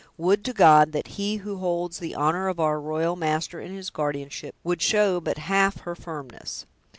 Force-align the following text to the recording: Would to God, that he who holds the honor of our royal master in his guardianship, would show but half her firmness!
Would 0.17 0.43
to 0.45 0.53
God, 0.53 0.93
that 0.93 1.09
he 1.09 1.35
who 1.35 1.57
holds 1.57 1.99
the 1.99 2.15
honor 2.15 2.47
of 2.47 2.59
our 2.59 2.81
royal 2.81 3.15
master 3.15 3.61
in 3.61 3.71
his 3.71 3.91
guardianship, 3.91 4.55
would 4.63 4.81
show 4.81 5.19
but 5.21 5.37
half 5.37 5.81
her 5.81 5.93
firmness! 5.93 6.65